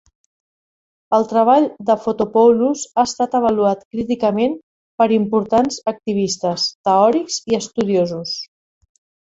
[1.17, 4.57] El treball de Fotopoulos ha estat avaluat críticament
[5.03, 8.37] per importants activistes, teòrics i estudiosos.